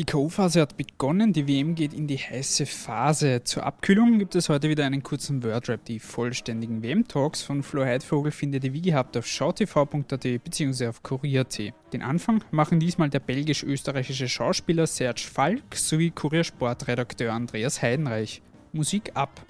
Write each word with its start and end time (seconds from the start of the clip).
Die 0.00 0.06
K.O.-Phase 0.06 0.62
hat 0.62 0.78
begonnen, 0.78 1.34
die 1.34 1.46
WM 1.46 1.74
geht 1.74 1.92
in 1.92 2.06
die 2.06 2.16
heiße 2.16 2.64
Phase. 2.64 3.44
Zur 3.44 3.66
Abkühlung 3.66 4.18
gibt 4.18 4.34
es 4.34 4.48
heute 4.48 4.70
wieder 4.70 4.86
einen 4.86 5.02
kurzen 5.02 5.44
Wordrap. 5.44 5.84
Die 5.84 5.98
vollständigen 5.98 6.82
WM-Talks 6.82 7.42
von 7.42 7.62
Flo 7.62 7.84
Heidvogel 7.84 8.32
findet 8.32 8.64
ihr 8.64 8.72
wie 8.72 8.80
gehabt 8.80 9.18
auf 9.18 9.26
schautv.at 9.26 10.22
bzw. 10.22 10.86
auf 10.86 11.02
kurier.at. 11.02 11.74
Den 11.92 12.00
Anfang 12.00 12.42
machen 12.50 12.80
diesmal 12.80 13.10
der 13.10 13.20
belgisch-österreichische 13.20 14.26
Schauspieler 14.26 14.86
Serge 14.86 15.20
Falk 15.30 15.74
sowie 15.74 16.10
Kuriersportredakteur 16.10 17.34
Andreas 17.34 17.82
Heidenreich. 17.82 18.40
Musik 18.72 19.10
ab. 19.12 19.44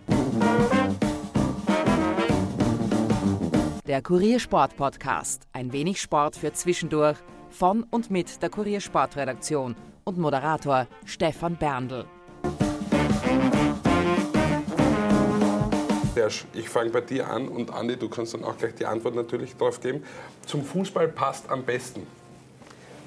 Der 3.87 4.03
Kuriersport 4.03 4.77
Podcast. 4.77 5.47
Ein 5.53 5.73
wenig 5.73 6.01
Sport 6.01 6.35
für 6.35 6.53
zwischendurch 6.53 7.19
von 7.51 7.85
und 7.91 8.11
mit 8.11 8.43
der 8.43 8.51
Kuriersportredaktion 8.51 9.77
und 10.05 10.19
Moderator 10.19 10.87
Stefan 11.05 11.57
Berndl. 11.57 12.07
Ich 16.53 16.69
fange 16.69 16.91
bei 16.91 17.01
dir 17.01 17.31
an 17.31 17.49
und 17.49 17.73
Andi, 17.73 17.97
du 17.97 18.09
kannst 18.09 18.35
dann 18.35 18.45
auch 18.45 18.59
gleich 18.59 18.75
die 18.75 18.85
Antwort 18.85 19.15
natürlich 19.15 19.57
darauf 19.57 19.81
geben. 19.81 20.05
Zum 20.45 20.65
Fußball 20.65 21.09
passt 21.09 21.49
am 21.49 21.65
besten. 21.65 22.07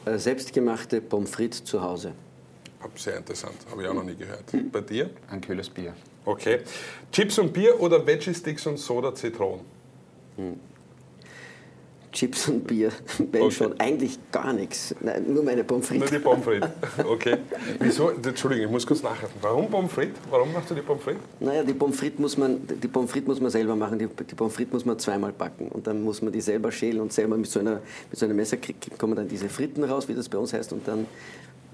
Äh, 0.05 0.17
selbstgemachte 0.17 0.99
Pommes 0.99 1.29
frites 1.29 1.63
zu 1.63 1.81
Hause. 1.81 2.13
Sehr 2.95 3.17
interessant, 3.17 3.55
habe 3.71 3.83
ich 3.83 3.87
auch 3.87 3.93
noch 3.93 4.03
nie 4.03 4.15
gehört. 4.15 4.43
Bei 4.71 4.81
dir? 4.81 5.09
Ein 5.29 5.41
kühles 5.41 5.69
Bier. 5.69 5.93
Okay. 6.25 6.61
Chips 7.11 7.39
und 7.39 7.53
Bier 7.53 7.79
oder 7.79 8.05
Veggie 8.05 8.33
Sticks 8.33 8.65
und 8.65 8.77
Soda 8.77 9.13
Zitronen? 9.13 9.65
Hm. 10.35 10.59
Chips 12.13 12.47
und 12.47 12.65
Bier, 12.65 12.91
wenn 13.31 13.41
okay. 13.41 13.51
schon, 13.51 13.79
eigentlich 13.79 14.19
gar 14.31 14.53
nichts. 14.53 14.95
Nein, 15.01 15.25
nur 15.33 15.43
meine 15.43 15.63
Pommes 15.63 15.87
frites. 15.87 16.11
Nur 16.11 16.19
die 16.19 16.23
Pommes 16.23 16.45
frites, 16.45 16.69
okay. 17.05 17.37
Wieso, 17.79 18.09
Entschuldigung, 18.11 18.67
ich 18.67 18.71
muss 18.71 18.85
kurz 18.87 19.01
nachhelfen. 19.01 19.35
Warum 19.41 19.69
Pommes 19.69 19.91
frites? 19.91 20.19
Warum 20.29 20.53
machst 20.53 20.69
du 20.69 20.75
die 20.75 20.81
Pommes 20.81 21.03
frites? 21.03 21.21
Naja, 21.39 21.63
die 21.63 21.73
Pommes 21.73 21.97
frites 21.97 22.19
muss 22.19 22.37
man, 22.37 22.61
die 22.67 22.87
Pommes 22.87 23.11
frites 23.11 23.27
muss 23.27 23.41
man 23.41 23.51
selber 23.51 23.75
machen. 23.75 23.97
Die, 23.97 24.07
die 24.07 24.35
Pommes 24.35 24.53
frites 24.53 24.71
muss 24.71 24.85
man 24.85 24.99
zweimal 24.99 25.31
backen. 25.31 25.67
Und 25.69 25.87
dann 25.87 26.03
muss 26.03 26.21
man 26.21 26.31
die 26.31 26.41
selber 26.41 26.71
schälen 26.71 27.01
und 27.01 27.11
selber 27.11 27.35
mit 27.35 27.49
so, 27.49 27.59
einer, 27.59 27.81
mit 28.09 28.19
so 28.19 28.25
einem 28.25 28.35
Messer 28.35 28.57
kommen 28.97 29.15
dann 29.15 29.27
diese 29.27 29.49
Fritten 29.49 29.83
raus, 29.83 30.07
wie 30.07 30.13
das 30.13 30.29
bei 30.29 30.37
uns 30.37 30.53
heißt. 30.53 30.71
Und 30.71 30.87
dann 30.87 31.07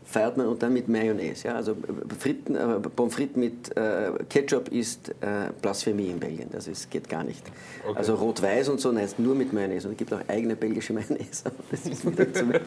feiert 0.10 0.38
man 0.38 0.48
und 0.48 0.62
dann 0.64 0.74
mit 0.74 0.88
Mayonnaise. 0.88 1.48
Ja? 1.48 1.56
Also 1.56 1.76
Fritten, 2.18 2.56
äh, 2.56 2.80
Pommes 2.80 3.14
frites 3.14 3.36
mit 3.36 3.76
äh, 3.78 4.12
Ketchup 4.28 4.70
ist 4.70 5.10
äh, 5.10 5.52
Blasphemie 5.62 6.08
in 6.08 6.20
Belgien. 6.20 6.50
Das 6.52 6.68
ist, 6.68 6.90
geht 6.90 7.08
gar 7.08 7.24
nicht. 7.24 7.44
Okay. 7.88 7.98
Also 7.98 8.16
Rot-Weiß 8.16 8.70
und 8.70 8.80
so, 8.80 8.92
nein, 8.92 9.08
nur 9.20 9.36
mit 9.36 9.54
Mayonnaise. 9.54 9.88
Und 9.88 9.94
es 9.94 9.98
gibt 9.98 10.14
auch 10.14 10.22
eigene 10.28 10.56
belgische 10.56 10.94
Mayonnaise. 10.94 11.44
Das 11.72 11.86
ist 11.86 12.06
wieder 12.06 12.34
zu 12.34 12.50
weit. 12.50 12.62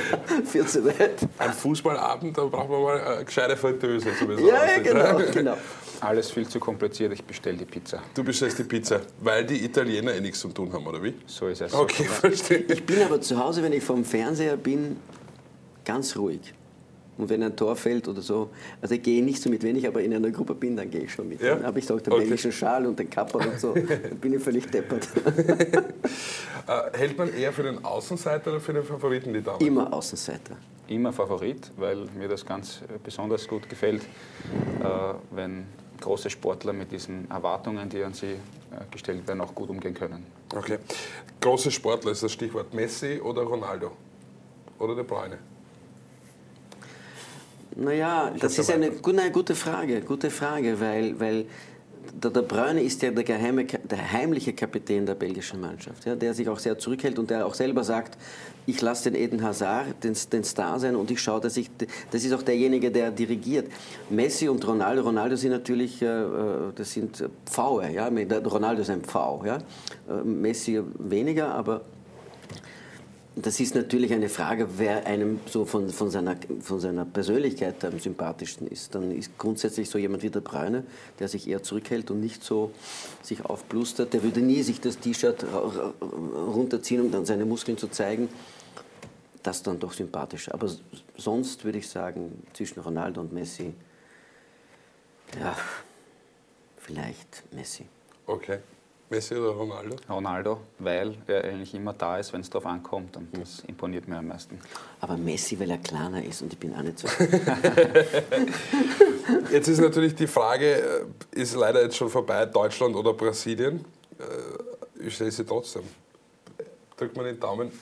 Viel 0.44 0.66
zu 0.66 0.84
weit. 0.84 1.28
Ein 1.38 1.52
Fußballabend, 1.52 2.36
da 2.36 2.44
braucht 2.44 2.68
man 2.68 2.82
mal 2.82 3.00
eine 3.00 3.24
gescheite 3.24 3.56
Fritteuse. 3.56 4.08
Ja, 4.40 4.66
ja, 4.66 4.78
genau, 4.82 5.32
genau. 5.32 5.56
Alles 6.00 6.30
viel 6.30 6.46
zu 6.48 6.60
kompliziert, 6.60 7.12
ich 7.12 7.24
bestelle 7.24 7.56
die 7.56 7.64
Pizza. 7.64 8.02
Du 8.14 8.22
bestellst 8.22 8.58
die 8.58 8.64
Pizza, 8.64 9.00
weil 9.20 9.44
die 9.44 9.64
Italiener 9.64 10.14
eh 10.14 10.20
nichts 10.20 10.40
zu 10.40 10.48
tun 10.48 10.72
haben, 10.72 10.86
oder 10.86 11.02
wie? 11.02 11.14
So 11.26 11.48
ist 11.48 11.60
es. 11.60 11.72
Okay, 11.74 12.04
verstehe. 12.04 12.64
Ich 12.68 12.84
bin 12.84 13.02
aber 13.02 13.20
zu 13.20 13.38
Hause, 13.38 13.62
wenn 13.62 13.72
ich 13.72 13.82
vom 13.82 14.04
Fernseher 14.04 14.56
bin, 14.56 14.96
ganz 15.84 16.16
ruhig. 16.16 16.54
Und 17.18 17.28
wenn 17.28 17.42
ein 17.42 17.54
Tor 17.56 17.76
fällt 17.76 18.06
oder 18.08 18.22
so, 18.22 18.50
also 18.80 18.94
ich 18.94 19.02
gehe 19.02 19.22
nicht 19.22 19.42
so 19.42 19.50
mit, 19.50 19.62
wenn 19.62 19.76
ich 19.76 19.86
aber 19.86 20.02
in 20.02 20.14
einer 20.14 20.30
Gruppe 20.30 20.54
bin, 20.54 20.76
dann 20.76 20.90
gehe 20.90 21.02
ich 21.02 21.12
schon 21.12 21.28
mit. 21.28 21.42
Ja? 21.42 21.56
Dann 21.56 21.66
habe 21.66 21.78
ich 21.80 21.86
doch 21.86 22.00
den 22.00 22.12
okay. 22.12 22.22
belgischen 22.22 22.52
Schal 22.52 22.86
und 22.86 22.98
den 22.98 23.10
Kapper 23.10 23.40
und 23.40 23.58
so, 23.58 23.74
dann 23.74 24.16
bin 24.20 24.34
ich 24.34 24.42
völlig 24.42 24.70
deppert. 24.70 25.08
Äh, 26.68 26.98
hält 26.98 27.16
man 27.16 27.32
eher 27.32 27.50
für 27.50 27.62
den 27.62 27.82
Außenseiter 27.82 28.50
oder 28.50 28.60
für 28.60 28.74
den 28.74 28.84
Favoriten 28.84 29.32
die 29.32 29.40
Dame? 29.40 29.58
Immer 29.64 29.90
Außenseiter. 29.90 30.54
Immer 30.86 31.14
Favorit, 31.14 31.72
weil 31.78 32.04
mir 32.14 32.28
das 32.28 32.44
ganz 32.44 32.82
äh, 32.82 32.98
besonders 33.02 33.48
gut 33.48 33.70
gefällt, 33.70 34.02
äh, 34.02 35.14
wenn 35.30 35.64
große 35.98 36.28
Sportler 36.28 36.74
mit 36.74 36.92
diesen 36.92 37.30
Erwartungen, 37.30 37.88
die 37.88 38.02
an 38.02 38.12
sie 38.12 38.34
gestellt 38.90 39.26
werden, 39.26 39.40
auch 39.40 39.54
gut 39.54 39.70
umgehen 39.70 39.94
können. 39.94 40.26
Okay. 40.54 40.78
Große 41.40 41.70
Sportler 41.70 42.12
ist 42.12 42.22
das 42.22 42.32
Stichwort 42.32 42.74
Messi 42.74 43.18
oder 43.18 43.42
Ronaldo? 43.42 43.92
Oder 44.78 44.94
De 44.94 45.04
Bruyne? 45.04 45.38
Naja, 47.78 48.32
das 48.40 48.58
ist 48.58 48.70
eine, 48.72 48.86
eine 48.90 49.30
gute 49.30 49.54
Frage, 49.54 50.00
gute 50.00 50.30
Frage, 50.30 50.80
weil, 50.80 51.18
weil 51.20 51.46
der, 52.12 52.32
der 52.32 52.42
Bruyne 52.42 52.82
ist 52.82 53.00
ja 53.02 53.12
der, 53.12 53.22
geheime, 53.22 53.66
der 53.66 54.12
heimliche 54.12 54.52
Kapitän 54.52 55.06
der 55.06 55.14
belgischen 55.14 55.60
Mannschaft, 55.60 56.04
ja, 56.04 56.16
der 56.16 56.34
sich 56.34 56.48
auch 56.48 56.58
sehr 56.58 56.76
zurückhält 56.76 57.20
und 57.20 57.30
der 57.30 57.46
auch 57.46 57.54
selber 57.54 57.84
sagt, 57.84 58.18
ich 58.66 58.80
lasse 58.80 59.10
den 59.10 59.22
Eden 59.22 59.44
Hazard, 59.44 60.02
den, 60.02 60.16
den 60.32 60.42
Star 60.42 60.80
sein 60.80 60.96
und 60.96 61.08
ich 61.12 61.20
schaue, 61.20 61.40
dass 61.40 61.56
ich, 61.56 61.70
das 62.10 62.24
ist 62.24 62.32
auch 62.32 62.42
derjenige, 62.42 62.90
der 62.90 63.12
dirigiert. 63.12 63.70
Messi 64.10 64.48
und 64.48 64.66
Ronaldo, 64.66 65.02
Ronaldo 65.02 65.36
sind 65.36 65.52
natürlich, 65.52 66.02
äh, 66.02 66.06
äh 66.06 66.72
das 66.74 66.92
sind 66.92 67.30
Pfaue, 67.46 67.92
ja, 67.92 68.08
Ronaldo 68.08 68.82
ist 68.82 68.90
ein 68.90 69.02
Pfau, 69.02 69.44
ja, 69.46 69.58
Messi 70.24 70.82
weniger, 70.98 71.54
aber 71.54 71.82
das 73.42 73.60
ist 73.60 73.74
natürlich 73.74 74.12
eine 74.12 74.28
Frage, 74.28 74.78
wer 74.78 75.06
einem 75.06 75.40
so 75.46 75.64
von, 75.64 75.90
von, 75.90 76.10
seiner, 76.10 76.36
von 76.60 76.80
seiner 76.80 77.04
Persönlichkeit 77.04 77.84
am 77.84 77.98
sympathischsten 77.98 78.66
ist. 78.66 78.94
Dann 78.94 79.12
ist 79.12 79.38
grundsätzlich 79.38 79.88
so 79.88 79.98
jemand 79.98 80.22
wie 80.22 80.30
der 80.30 80.40
Bräune, 80.40 80.84
der 81.18 81.28
sich 81.28 81.48
eher 81.48 81.62
zurückhält 81.62 82.10
und 82.10 82.20
nicht 82.20 82.42
so 82.42 82.72
sich 83.22 83.44
aufblustert. 83.44 84.12
Der 84.12 84.22
würde 84.22 84.40
nie 84.40 84.62
sich 84.62 84.80
das 84.80 84.98
T-Shirt 84.98 85.44
runterziehen, 86.02 87.02
um 87.02 87.10
dann 87.12 87.26
seine 87.26 87.44
Muskeln 87.44 87.78
zu 87.78 87.88
zeigen. 87.88 88.28
Das 89.42 89.62
dann 89.62 89.78
doch 89.78 89.92
sympathisch. 89.92 90.50
Aber 90.50 90.70
sonst 91.16 91.64
würde 91.64 91.78
ich 91.78 91.88
sagen, 91.88 92.42
zwischen 92.54 92.80
Ronaldo 92.80 93.20
und 93.20 93.32
Messi, 93.32 93.72
ja, 95.38 95.56
vielleicht 96.76 97.44
Messi. 97.52 97.84
Okay. 98.26 98.58
Messi 99.10 99.34
oder 99.34 99.50
Ronaldo? 99.50 99.96
Ronaldo, 100.08 100.60
weil 100.78 101.16
er 101.26 101.44
eigentlich 101.44 101.72
immer 101.74 101.94
da 101.94 102.18
ist, 102.18 102.32
wenn 102.34 102.42
es 102.42 102.50
darauf 102.50 102.66
ankommt 102.66 103.16
und 103.16 103.28
das 103.38 103.60
imponiert 103.66 104.06
mir 104.06 104.18
am 104.18 104.26
meisten. 104.28 104.60
Aber 105.00 105.16
Messi, 105.16 105.58
weil 105.58 105.70
er 105.70 105.78
kleiner 105.78 106.22
ist 106.22 106.42
und 106.42 106.52
ich 106.52 106.58
bin 106.58 106.74
auch 106.74 106.82
nicht 106.82 106.98
so. 106.98 107.08
jetzt 109.50 109.68
ist 109.68 109.80
natürlich 109.80 110.14
die 110.14 110.26
Frage, 110.26 111.06
äh, 111.34 111.40
ist 111.40 111.56
leider 111.56 111.82
jetzt 111.82 111.96
schon 111.96 112.10
vorbei, 112.10 112.44
Deutschland 112.44 112.94
oder 112.96 113.14
Brasilien? 113.14 113.82
Äh, 114.18 115.06
ich 115.06 115.14
stelle 115.14 115.30
sie 115.30 115.46
trotzdem. 115.46 115.84
Drückt 116.96 117.16
man 117.16 117.24
den 117.24 117.40
Daumen 117.40 117.72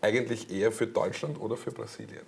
eigentlich 0.00 0.50
eher 0.50 0.72
für 0.72 0.88
Deutschland 0.88 1.40
oder 1.40 1.56
für 1.56 1.70
Brasilien? 1.70 2.26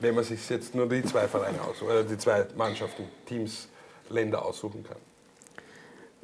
Wenn 0.00 0.14
man 0.14 0.24
sich 0.24 0.46
jetzt 0.50 0.74
nur 0.74 0.88
die 0.88 1.04
zwei 1.04 1.26
Vereine 1.26 1.62
aussucht, 1.62 1.90
oder 1.90 2.02
die 2.02 2.18
zwei 2.18 2.46
Mannschaften, 2.56 3.04
Teams, 3.26 3.68
Länder 4.10 4.44
aussuchen 4.44 4.82
kann 4.82 4.96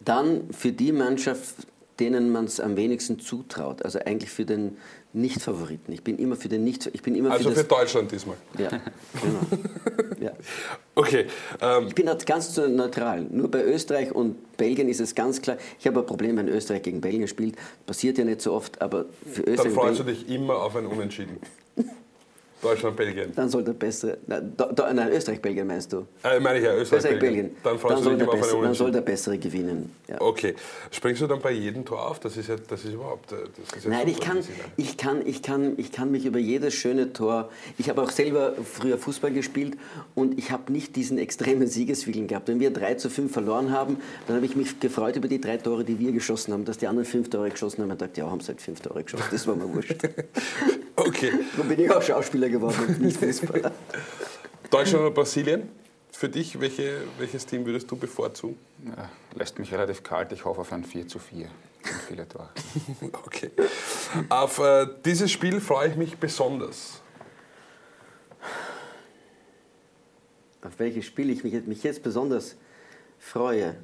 dann 0.07 0.49
für 0.53 0.73
die 0.73 0.93
Mannschaft, 0.93 1.67
denen 2.01 2.31
man 2.31 2.45
es 2.45 2.61
am 2.61 2.77
wenigsten 2.77 3.19
zutraut. 3.21 3.83
Also 3.83 3.99
eigentlich 3.99 4.31
für 4.31 4.45
den 4.45 4.77
Nicht-Favoriten. 5.13 5.93
Ich 5.93 6.03
bin 6.03 6.19
immer 6.19 6.37
für 6.37 6.49
den 6.49 6.65
Nicht. 6.65 6.91
Ich 6.93 7.03
bin 7.03 7.15
immer 7.15 7.31
also 7.31 7.51
für, 7.51 7.57
für 7.57 7.65
Deutschland 7.65 8.13
diesmal. 8.13 8.37
Ja, 8.59 8.69
genau. 8.69 10.15
ja. 10.21 10.33
Okay. 10.95 11.27
Ähm. 11.61 11.89
Ich 11.89 11.95
bin 11.95 12.09
halt 12.09 12.25
ganz 12.27 12.57
neutral. 12.57 13.27
Nur 13.31 13.51
bei 13.51 13.65
Österreich 13.65 14.13
und 14.13 14.57
Belgien 14.57 14.89
ist 14.89 15.01
es 15.01 15.15
ganz 15.15 15.43
klar. 15.43 15.57
Ich 15.79 15.87
habe 15.87 16.01
ein 16.01 16.07
Problem, 16.07 16.37
wenn 16.37 16.49
Österreich 16.49 16.83
gegen 16.83 17.01
Belgien 17.01 17.29
spielt. 17.29 17.57
Passiert 17.87 18.19
ja 18.19 18.25
nicht 18.25 18.43
so 18.43 18.53
oft, 18.53 18.81
aber 18.81 19.07
für 19.31 19.43
Österreich. 19.43 19.57
Dann 19.57 19.73
freust 19.73 20.01
du 20.01 20.05
dich 20.05 20.29
immer 20.29 20.57
auf 20.57 20.77
ein 20.77 20.87
Unentschieden. 20.87 21.39
Deutschland, 22.67 22.97
Belgien. 22.97 23.33
Dann 23.35 23.49
soll 23.49 23.65
der 23.65 23.73
bessere. 23.73 24.19
Nein, 24.27 24.53
nein 24.95 25.13
Österreich, 25.13 25.41
Belgien 25.41 25.67
meinst 25.67 25.93
du? 25.93 26.07
Äh, 26.23 26.41
meine 26.41 26.59
ich 26.59 26.65
ja, 26.65 26.75
Österreich, 26.75 27.05
Österreich 27.05 27.21
Belgien. 27.21 27.55
Belgien. 27.55 27.57
Dann, 27.63 27.79
dann, 27.89 28.03
soll 28.03 28.17
der 28.17 28.27
bessere, 28.27 28.63
dann 28.63 28.75
soll 28.75 28.93
der 28.93 29.01
bessere 29.01 29.39
gewinnen. 29.39 29.95
Ja. 30.09 30.21
Okay. 30.21 30.55
Springst 30.91 31.23
du 31.23 31.27
dann 31.27 31.41
bei 31.41 31.53
jedem 31.53 31.85
Tor 31.85 32.11
auf? 32.11 32.21
Das 32.21 32.37
ist 32.37 32.49
ja, 32.49 32.57
das 32.69 32.85
ist 32.85 32.93
überhaupt. 32.93 33.33
Das 33.33 33.77
ist 33.77 33.85
ja 33.85 33.91
nein, 33.91 34.09
ich 34.09 34.21
kann, 34.21 34.39
ich, 34.77 34.97
kann, 34.97 35.27
ich, 35.27 35.43
kann, 35.43 35.75
ich 35.77 35.93
kann 35.93 36.11
mich 36.11 36.25
über 36.25 36.39
jedes 36.39 36.75
schöne 36.75 37.13
Tor. 37.13 37.51
Ich 37.79 37.89
habe 37.89 38.03
auch 38.03 38.11
selber 38.11 38.55
früher 38.65 38.99
Fußball 38.99 39.33
gespielt 39.33 39.77
und 40.15 40.39
ich 40.39 40.51
habe 40.51 40.73
nicht 40.73 40.97
diesen 40.97 41.19
extremen 41.19 41.67
Siegeswillen 41.67 42.27
gehabt. 42.27 42.49
Wenn 42.49 42.61
wir 42.61 42.71
3 42.71 42.95
zu 42.95 43.11
5 43.11 43.33
verloren 43.33 43.71
haben, 43.71 43.99
dann 44.27 44.37
habe 44.37 44.47
ich 44.47 44.57
mich 44.57 44.81
gefreut 44.81 45.17
über 45.17 45.29
die 45.29 45.41
drei 45.41 45.57
Tore, 45.57 45.85
die 45.85 45.99
wir 45.99 46.13
geschossen 46.13 46.53
haben. 46.53 46.65
Dass 46.65 46.79
die 46.79 46.87
anderen 46.87 47.07
fünf 47.07 47.31
Tore 47.31 47.51
geschossen 47.51 47.83
haben, 47.83 47.91
und 47.91 47.99
gedacht, 47.99 48.17
ja, 48.17 48.29
haben 48.31 48.41
sie 48.41 48.49
halt 48.49 48.61
fünf 48.61 48.81
Tore 48.81 49.05
geschossen. 49.05 49.25
Das 49.31 49.47
war 49.47 49.57
mir 49.57 49.73
wurscht. 49.73 49.97
okay. 50.97 51.33
Dann 51.57 51.69
bin 51.69 51.81
ich 51.81 51.91
auch 51.91 52.03
Schauspieler 52.03 52.49
geworden, 52.49 52.97
nicht 53.01 53.19
Fußballer. 53.19 53.73
Deutschland 54.71 55.05
oder 55.05 55.15
Brasilien? 55.15 55.69
Für 56.11 56.29
dich, 56.29 56.59
welche, 56.61 57.03
welches 57.19 57.45
Team 57.45 57.67
würdest 57.67 57.91
du 57.91 57.97
bevorzugen? 57.97 58.57
Ja, 58.85 59.11
lässt 59.35 59.59
mich 59.59 59.73
relativ 59.73 60.03
kalt. 60.03 60.33
Ich 60.33 60.45
hoffe 60.45 60.63
auf 60.63 60.73
ein 60.73 60.85
4 60.85 61.07
zu 61.09 61.19
4 61.19 61.49
viele 62.09 62.29
Tore. 62.29 62.49
okay. 63.25 63.51
Auf 64.29 64.59
äh, 64.59 64.87
dieses 65.05 65.31
Spiel 65.31 65.61
freue 65.61 65.91
ich 65.91 65.97
mich 65.97 66.17
besonders. 66.17 67.01
Auf 70.63 70.79
welches 70.79 71.05
Spiel 71.05 71.31
ich 71.31 71.45
mich, 71.45 71.55
mich 71.67 71.83
jetzt 71.83 72.03
besonders 72.03 72.57
freue? 73.19 73.77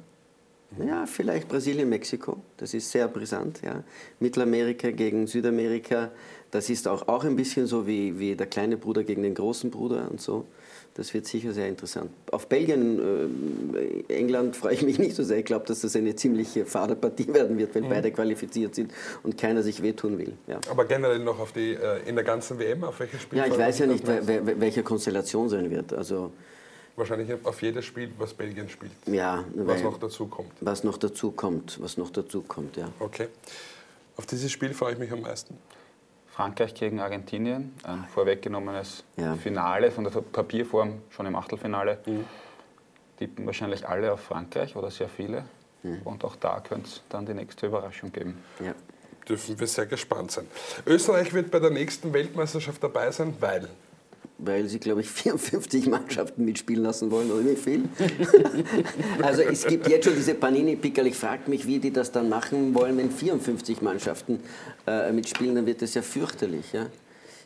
Ja, 0.79 1.05
vielleicht 1.05 1.47
Brasilien, 1.47 1.89
Mexiko. 1.89 2.37
Das 2.57 2.73
ist 2.73 2.91
sehr 2.91 3.07
brisant. 3.07 3.61
Ja. 3.63 3.83
Mittelamerika 4.19 4.91
gegen 4.91 5.27
Südamerika. 5.27 6.11
Das 6.51 6.69
ist 6.69 6.87
auch, 6.87 7.07
auch 7.07 7.23
ein 7.23 7.35
bisschen 7.35 7.65
so 7.67 7.87
wie, 7.87 8.19
wie 8.19 8.35
der 8.35 8.47
kleine 8.47 8.77
Bruder 8.77 9.03
gegen 9.03 9.23
den 9.23 9.33
großen 9.33 9.71
Bruder 9.71 10.07
und 10.09 10.21
so. 10.21 10.45
Das 10.95 11.11
wird 11.15 11.25
sicher 11.25 11.53
sehr 11.53 11.67
interessant. 11.67 12.11
Auf 12.31 12.47
Belgien, 12.47 12.99
äh, 14.07 14.13
England 14.13 14.55
freue 14.55 14.75
ich 14.75 14.83
mich 14.83 14.99
nicht 14.99 15.15
so 15.15 15.23
sehr. 15.23 15.39
Ich 15.39 15.45
glaube, 15.45 15.65
dass 15.65 15.81
das 15.81 15.95
eine 15.95 16.15
ziemliche 16.15 16.67
Faderpartie 16.67 17.33
werden 17.33 17.57
wird, 17.57 17.73
wenn 17.73 17.85
mhm. 17.85 17.89
beide 17.89 18.11
qualifiziert 18.11 18.75
sind 18.75 18.93
und 19.23 19.35
keiner 19.37 19.63
sich 19.63 19.81
wehtun 19.81 20.19
will. 20.19 20.33
Ja. 20.45 20.59
Aber 20.69 20.85
generell 20.85 21.19
noch 21.19 21.39
auf 21.39 21.51
die, 21.51 21.73
äh, 21.73 22.07
in 22.07 22.15
der 22.15 22.23
ganzen 22.23 22.59
WM, 22.59 22.83
auf 22.83 22.99
welche 22.99 23.17
Spiele? 23.17 23.41
Ja, 23.41 23.47
ich 23.47 23.57
weiß 23.57 23.79
ja 23.79 23.87
nicht, 23.87 24.05
welche 24.05 24.83
Konstellation 24.83 25.49
sein 25.49 25.71
wird. 25.71 25.93
Also, 25.93 26.31
Wahrscheinlich 26.95 27.33
auf 27.43 27.61
jedes 27.61 27.85
Spiel, 27.85 28.11
was 28.19 28.33
Belgien 28.33 28.69
spielt. 28.69 28.91
Ja, 29.07 29.43
was 29.55 29.81
noch 29.81 29.97
dazu 29.97 30.27
kommt. 30.27 30.51
Was 30.61 30.83
noch 30.83 30.97
dazu 30.97 31.31
kommt, 31.31 31.81
was 31.81 31.97
noch 31.97 32.11
dazu 32.11 32.41
kommt, 32.41 32.77
ja. 32.77 32.89
Okay. 32.99 33.29
Auf 34.15 34.27
dieses 34.27 34.51
Spiel 34.51 34.73
freue 34.75 34.93
ich 34.93 34.99
mich 34.99 35.11
am 35.11 35.21
meisten. 35.21 35.57
Frankreich 36.27 36.73
gegen 36.73 36.99
Argentinien, 36.99 37.73
ein 37.83 38.05
vorweggenommenes 38.13 39.03
ja. 39.17 39.35
Finale 39.35 39.91
von 39.91 40.03
der 40.03 40.11
Papierform, 40.11 41.01
schon 41.09 41.25
im 41.25 41.35
Achtelfinale. 41.35 41.99
Mhm. 42.05 42.25
Tippen 43.17 43.45
wahrscheinlich 43.45 43.87
alle 43.87 44.11
auf 44.11 44.21
Frankreich 44.21 44.75
oder 44.75 44.89
sehr 44.89 45.09
viele. 45.09 45.45
Mhm. 45.83 46.01
Und 46.03 46.23
auch 46.23 46.35
da 46.35 46.59
könnte 46.59 46.87
es 46.87 47.01
dann 47.09 47.25
die 47.25 47.33
nächste 47.33 47.67
Überraschung 47.67 48.11
geben. 48.11 48.43
Ja. 48.59 48.73
Dürfen 49.27 49.59
wir 49.59 49.67
sehr 49.67 49.85
gespannt 49.85 50.31
sein. 50.31 50.47
Österreich 50.85 51.33
wird 51.33 51.51
bei 51.51 51.59
der 51.59 51.69
nächsten 51.69 52.13
Weltmeisterschaft 52.13 52.83
dabei 52.83 53.11
sein, 53.11 53.35
weil 53.39 53.69
weil 54.37 54.67
sie, 54.67 54.79
glaube 54.79 55.01
ich, 55.01 55.09
54 55.11 55.87
Mannschaften 55.87 56.45
mitspielen 56.45 56.83
lassen 56.83 57.11
wollen, 57.11 57.31
oder 57.31 57.45
wie 57.45 57.55
viel? 57.55 57.83
also 59.21 59.41
es 59.41 59.65
gibt 59.65 59.87
jetzt 59.87 60.05
schon 60.05 60.15
diese 60.15 60.35
Panini-Pickerl. 60.35 61.07
Ich 61.07 61.15
frage 61.17 61.49
mich, 61.49 61.67
wie 61.67 61.79
die 61.79 61.91
das 61.91 62.11
dann 62.11 62.29
machen 62.29 62.73
wollen, 62.73 62.97
wenn 62.97 63.11
54 63.11 63.81
Mannschaften 63.81 64.39
äh, 64.87 65.11
mitspielen, 65.11 65.55
dann 65.55 65.65
wird 65.65 65.81
das 65.81 65.93
ja 65.93 66.01
fürchterlich. 66.01 66.73
Ja? 66.73 66.87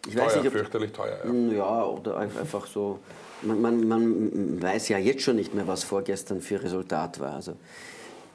Ich 0.08 0.16
teuer, 0.16 0.26
weiß 0.26 0.36
nicht, 0.38 0.48
ob, 0.48 0.54
fürchterlich 0.54 0.92
teuer. 0.92 1.20
Ja, 1.24 1.30
hm, 1.30 1.56
ja 1.56 1.84
oder 1.86 2.18
einfach 2.18 2.68
so. 2.68 3.00
Man, 3.44 3.62
man, 3.62 3.88
man, 3.88 4.62
weiß 4.62 4.90
ja 4.90 4.98
jetzt 4.98 5.22
schon 5.22 5.36
nicht 5.36 5.54
mehr, 5.54 5.68
was 5.68 5.84
vorgestern 5.84 6.42
für 6.42 6.64
Resultat 6.64 7.20
war. 7.20 7.36
Also, 7.36 7.54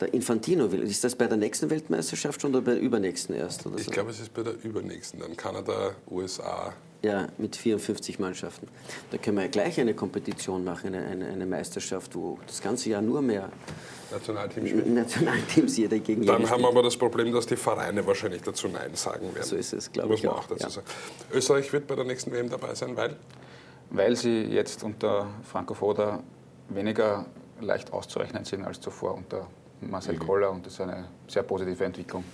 der 0.01 0.15
Infantino 0.15 0.71
will. 0.71 0.83
Ist 0.83 1.03
das 1.03 1.17
bei 1.17 1.27
der 1.27 1.37
nächsten 1.37 1.71
Weltmeisterschaft 1.71 2.41
schon 2.41 2.51
oder 2.51 2.63
bei 2.63 2.75
der 2.75 2.81
übernächsten 2.81 3.35
erst? 3.35 3.67
ich 3.77 3.85
so? 3.85 3.91
glaube, 3.91 4.11
es 4.11 4.21
ist 4.21 4.33
bei 4.33 4.43
der 4.43 4.55
übernächsten. 4.63 5.21
Dann 5.21 5.37
Kanada, 5.37 5.93
USA, 6.11 6.73
ja, 7.03 7.29
mit 7.37 7.57
54 7.57 8.19
Mannschaften. 8.19 8.69
Da 9.11 9.19
können 9.19 9.37
wir 9.37 9.45
ja 9.45 9.51
gleich 9.51 9.81
eine 9.81 9.93
Kompetition 9.93 10.63
machen, 10.65 10.95
eine, 10.95 11.05
eine, 11.05 11.27
eine 11.27 11.47
Meisterschaft, 11.47 12.15
wo 12.15 12.39
das 12.47 12.63
ganze 12.63 12.91
Jahr 12.91 13.03
nur 13.03 13.21
mehr 13.21 13.51
Nationalteams 14.13 14.71
spielen. 14.71 14.95
Nationalteams 14.95 15.77
jeder 15.77 15.99
gegen 15.99 16.25
Dann 16.25 16.49
haben 16.49 16.63
wir 16.63 16.69
aber 16.69 16.83
das 16.83 16.97
Problem, 16.97 17.33
dass 17.33 17.47
die 17.47 17.57
Vereine 17.57 18.07
wahrscheinlich 18.07 18.43
dazu 18.43 18.69
Nein 18.69 18.95
sagen 18.95 19.35
werden. 19.35 19.45
So 19.45 19.57
ist 19.57 19.73
es, 19.73 19.91
glaube 19.91 20.15
ich. 20.15 20.23
Muss 20.23 20.31
man 20.31 20.41
auch, 20.41 20.47
dazu 20.47 20.63
ja. 20.63 20.71
sagen. 20.71 20.87
Österreich 21.33 21.73
wird 21.73 21.89
bei 21.89 21.97
der 21.97 22.05
nächsten 22.05 22.31
WM 22.31 22.49
dabei 22.49 22.75
sein, 22.75 22.97
weil? 22.97 23.17
Weil 23.91 24.17
sie 24.17 24.45
jetzt 24.45 24.85
unter 24.85 25.27
Franco 25.43 25.75
Foda 25.75 26.23
weniger 26.69 27.27
leicht 27.61 27.93
auszurechnen 27.93 28.45
sind 28.45 28.65
als 28.65 28.81
zuvor 28.81 29.15
unter 29.15 29.49
Marcel 29.81 30.15
mhm. 30.15 30.21
Koller 30.21 30.51
und 30.51 30.65
das 30.65 30.75
ist 30.75 30.81
eine 30.81 31.09
sehr 31.27 31.43
positive 31.43 31.85
Entwicklung. 31.85 32.25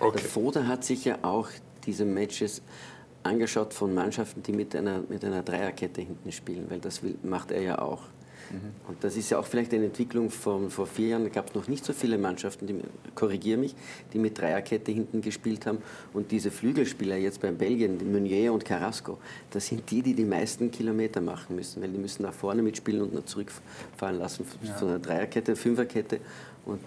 Okay. 0.00 0.18
Der 0.18 0.28
Foda 0.28 0.66
hat 0.66 0.84
sich 0.84 1.04
ja 1.04 1.18
auch 1.22 1.48
diese 1.84 2.04
Matches 2.04 2.62
angeschaut 3.24 3.74
von 3.74 3.94
Mannschaften, 3.94 4.42
die 4.42 4.52
mit 4.52 4.76
einer, 4.76 5.00
mit 5.08 5.24
einer 5.24 5.42
Dreierkette 5.42 6.00
hinten 6.00 6.30
spielen, 6.32 6.66
weil 6.68 6.78
das 6.78 7.02
will, 7.02 7.16
macht 7.22 7.50
er 7.50 7.62
ja 7.62 7.78
auch. 7.78 8.02
Mhm. 8.50 8.88
Und 8.88 9.02
das 9.02 9.16
ist 9.16 9.30
ja 9.30 9.38
auch 9.38 9.46
vielleicht 9.46 9.72
eine 9.72 9.86
Entwicklung 9.86 10.30
von 10.30 10.70
vor 10.70 10.86
vier 10.86 11.08
Jahren. 11.08 11.24
Da 11.24 11.30
gab 11.30 11.48
es 11.48 11.54
noch 11.54 11.68
nicht 11.68 11.84
so 11.84 11.92
viele 11.92 12.18
Mannschaften, 12.18 12.66
die, 12.66 12.76
korrigiere 13.14 13.58
mich, 13.58 13.74
die 14.12 14.18
mit 14.18 14.38
Dreierkette 14.38 14.92
hinten 14.92 15.22
gespielt 15.22 15.66
haben. 15.66 15.78
Und 16.12 16.30
diese 16.30 16.50
Flügelspieler 16.50 17.16
jetzt 17.16 17.40
bei 17.40 17.50
Belgien, 17.50 17.98
Meunier 18.12 18.52
und 18.52 18.64
Carrasco, 18.64 19.18
das 19.50 19.66
sind 19.66 19.90
die, 19.90 20.02
die 20.02 20.14
die 20.14 20.24
meisten 20.24 20.70
Kilometer 20.70 21.20
machen 21.20 21.56
müssen, 21.56 21.82
weil 21.82 21.90
die 21.90 21.98
müssen 21.98 22.22
nach 22.22 22.34
vorne 22.34 22.62
mitspielen 22.62 23.02
und 23.02 23.14
nach 23.14 23.24
zurückfahren 23.24 24.18
lassen 24.18 24.46
ja. 24.62 24.74
von 24.74 24.88
einer 24.88 24.98
Dreierkette, 24.98 25.56
Fünferkette. 25.56 26.20
Und 26.66 26.80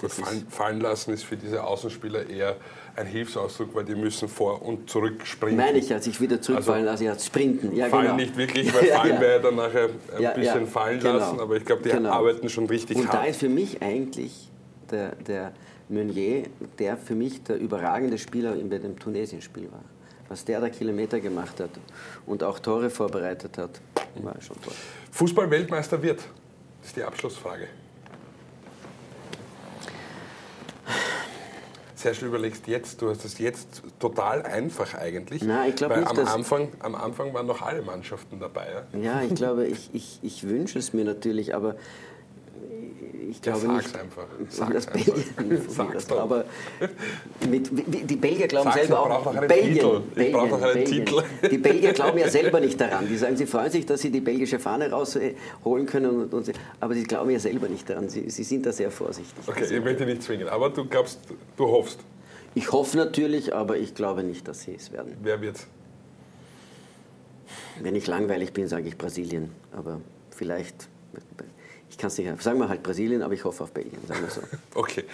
Gut, 0.00 0.10
fallen, 0.10 0.46
fallen, 0.48 0.80
lassen 0.80 1.14
ist 1.14 1.24
für 1.24 1.36
diese 1.36 1.62
Außenspieler 1.62 2.28
eher 2.28 2.56
ein 2.96 3.06
Hilfsausdruck, 3.06 3.74
weil 3.74 3.84
die 3.84 3.94
müssen 3.94 4.28
vor 4.28 4.62
und 4.62 4.88
zurück 4.88 5.26
sprinten. 5.26 5.56
Meine 5.56 5.78
ich 5.78 5.88
ja, 5.88 6.00
sich 6.00 6.20
wieder 6.20 6.40
zurückfallen 6.40 6.88
also, 6.88 7.04
lassen, 7.04 7.18
ja, 7.18 7.24
sprinten. 7.24 7.76
Ja, 7.76 7.88
fallen 7.88 8.04
genau. 8.04 8.16
nicht 8.16 8.36
wirklich, 8.36 8.74
weil 8.74 8.86
fallen 8.86 9.14
ja, 9.14 9.20
wäre 9.20 9.40
dann 9.40 9.56
nachher 9.56 9.90
ein 10.14 10.22
ja, 10.22 10.32
bisschen 10.32 10.60
ja, 10.62 10.66
fallen 10.66 11.00
genau. 11.00 11.18
lassen, 11.18 11.40
aber 11.40 11.56
ich 11.56 11.64
glaube, 11.64 11.82
die 11.82 11.90
genau. 11.90 12.10
arbeiten 12.10 12.48
schon 12.48 12.66
richtig 12.66 12.96
und 12.96 13.08
hart. 13.08 13.14
Und 13.14 13.22
da 13.22 13.26
ist 13.28 13.40
für 13.40 13.48
mich 13.48 13.82
eigentlich 13.82 14.50
der, 14.90 15.14
der 15.16 15.52
Meunier, 15.88 16.44
der 16.78 16.96
für 16.96 17.14
mich 17.14 17.42
der 17.42 17.58
überragende 17.58 18.18
Spieler 18.18 18.54
bei 18.54 18.78
dem 18.78 18.98
Tunesien-Spiel 18.98 19.70
war. 19.70 19.84
Was 20.28 20.44
der 20.44 20.60
da 20.60 20.68
Kilometer 20.68 21.20
gemacht 21.20 21.60
hat 21.60 21.70
und 22.26 22.42
auch 22.42 22.58
Tore 22.58 22.90
vorbereitet 22.90 23.58
hat, 23.58 23.80
war 24.16 24.40
schon 24.40 24.60
toll. 24.60 24.74
Fußball-Weltmeister 25.12 26.02
wird, 26.02 26.18
das 26.80 26.88
ist 26.88 26.96
die 26.96 27.04
Abschlussfrage. 27.04 27.68
Sehr 31.98 32.14
schnell 32.14 32.28
überlegst, 32.28 32.66
jetzt, 32.66 33.00
du 33.00 33.08
hast 33.08 33.24
es 33.24 33.38
jetzt 33.38 33.82
total 33.98 34.42
einfach 34.42 34.94
eigentlich. 34.94 35.42
Nein, 35.42 35.70
ich 35.70 35.76
glaube 35.76 35.98
nicht, 35.98 36.08
am 36.08 36.26
Anfang, 36.26 36.68
am 36.80 36.94
Anfang 36.94 37.32
waren 37.34 37.46
noch 37.46 37.62
alle 37.62 37.82
Mannschaften 37.82 38.38
dabei. 38.38 38.84
Ja, 38.92 38.98
ja 39.00 39.22
ich 39.22 39.34
glaube, 39.34 39.66
ich, 39.66 39.90
ich, 39.92 40.18
ich 40.22 40.48
wünsche 40.48 40.78
es 40.78 40.92
mir 40.92 41.04
natürlich, 41.04 41.54
aber 41.54 41.76
ich 43.30 43.42
glaube 43.42 43.60
ja, 43.60 43.66
sag's 43.66 43.86
nicht, 43.86 43.98
einfach. 43.98 44.26
Sag's 44.48 44.72
das 44.72 44.86
Belgien. 44.86 45.68
sag's 45.68 46.06
doch. 46.06 46.20
Aber 46.20 46.44
mit, 47.48 47.70
die 48.10 48.16
Belgier 48.16 48.46
glauben 48.46 48.70
sag's, 48.70 48.86
selber 48.86 49.00
auch. 49.00 49.26
Einen 49.26 49.48
Belgien, 49.48 49.74
Titel. 49.74 50.02
Ich 50.16 50.32
brauche 50.32 50.48
noch 50.48 50.62
einen 50.62 50.74
Belgien. 50.74 51.06
Titel. 51.06 51.22
Die 51.50 51.58
Belgier 51.58 51.92
glauben 51.92 52.18
ja 52.18 52.28
selber 52.30 52.60
nicht 52.60 52.80
daran. 52.80 53.08
Die 53.08 53.16
sagen, 53.16 53.36
sie 53.36 53.46
freuen 53.46 53.70
sich, 53.70 53.86
dass 53.86 54.00
sie 54.00 54.10
die 54.10 54.20
belgische 54.20 54.58
Fahne 54.58 54.90
rausholen 54.90 55.86
können, 55.86 56.22
und, 56.22 56.34
und, 56.34 56.52
aber 56.80 56.94
sie 56.94 57.04
glauben 57.04 57.30
ja 57.30 57.38
selber 57.38 57.68
nicht 57.68 57.88
daran. 57.88 58.08
Sie, 58.08 58.28
sie 58.30 58.44
sind 58.44 58.66
da 58.66 58.72
sehr 58.72 58.90
vorsichtig. 58.90 59.44
Okay, 59.46 59.60
also, 59.60 59.74
ich 59.74 59.84
möchte 59.84 60.06
nicht 60.06 60.22
zwingen, 60.22 60.48
aber 60.48 60.70
du 60.70 60.84
glaubst, 60.84 61.20
du 61.56 61.66
hoffst. 61.66 62.00
Ich 62.54 62.72
hoffe 62.72 62.96
natürlich, 62.96 63.54
aber 63.54 63.76
ich 63.76 63.94
glaube 63.94 64.22
nicht, 64.22 64.48
dass 64.48 64.62
sie 64.62 64.74
es 64.74 64.92
werden. 64.92 65.16
Wer 65.22 65.40
wird's? 65.40 65.66
Wenn 67.80 67.94
ich 67.94 68.06
langweilig 68.06 68.52
bin, 68.52 68.68
sage 68.68 68.88
ich 68.88 68.96
Brasilien. 68.96 69.50
Aber 69.72 70.00
vielleicht 70.30 70.88
ich 71.90 71.98
kann 71.98 72.08
es 72.08 72.18
nicht, 72.18 72.42
sagen 72.42 72.58
wir 72.58 72.68
halt 72.68 72.82
Brasilien, 72.82 73.22
aber 73.22 73.34
ich 73.34 73.44
hoffe 73.44 73.64
auf 73.64 73.72
Belgien, 73.72 74.04
sagen 74.06 74.22
wir 74.22 74.30
so. 74.30 74.40
okay. 74.74 75.04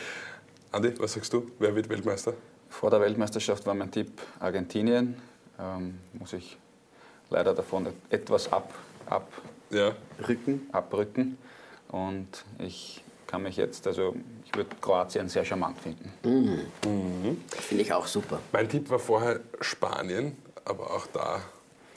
Andi, 0.70 0.94
was 0.98 1.12
sagst 1.12 1.32
du? 1.32 1.50
Wer 1.58 1.74
wird 1.74 1.88
Weltmeister? 1.88 2.34
Vor 2.70 2.90
der 2.90 3.00
Weltmeisterschaft 3.00 3.66
war 3.66 3.74
mein 3.74 3.90
Tipp 3.90 4.10
Argentinien. 4.40 5.16
Ähm, 5.58 5.98
muss 6.14 6.32
ich 6.32 6.56
leider 7.28 7.54
davon 7.54 7.88
etwas 8.08 8.50
ab, 8.50 8.72
ab, 9.06 9.30
ja. 9.70 9.94
Rücken. 10.26 10.68
abrücken. 10.72 11.36
Und 11.88 12.44
ich 12.58 13.04
kann 13.26 13.42
mich 13.42 13.56
jetzt, 13.56 13.86
also 13.86 14.14
ich 14.44 14.54
würde 14.54 14.70
Kroatien 14.80 15.28
sehr 15.28 15.44
charmant 15.44 15.78
finden. 15.78 16.12
Mhm. 16.24 16.60
Mhm. 16.90 17.40
Finde 17.48 17.82
ich 17.82 17.92
auch 17.92 18.06
super. 18.06 18.40
Mein 18.52 18.68
Tipp 18.68 18.88
war 18.90 18.98
vorher 18.98 19.40
Spanien, 19.60 20.36
aber 20.64 20.90
auch 20.90 21.06
da 21.06 21.40